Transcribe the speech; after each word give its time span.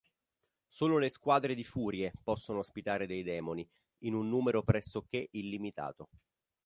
Solo 0.67 0.97
le 0.97 1.11
squadre 1.11 1.53
di 1.53 1.63
Furie 1.63 2.11
possono 2.23 2.57
ospitare 2.57 3.05
dei 3.05 3.21
demoni, 3.21 3.69
in 3.99 4.15
un 4.15 4.29
numero 4.29 4.63
pressoché 4.63 5.27
illimitato. 5.33 6.09